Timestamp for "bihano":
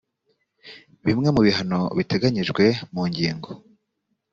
1.45-1.79